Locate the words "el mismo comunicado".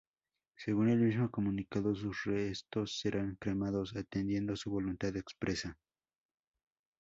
0.89-1.93